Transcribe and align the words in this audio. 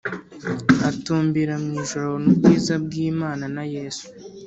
atumbira 0.89 1.53
mu 1.63 1.69
ijuru 1.81 2.03
abona 2.07 2.27
ubwiza 2.31 2.73
bw 2.83 2.91
Imana 3.09 3.45
na 3.55 3.63
Yesu 3.75 4.05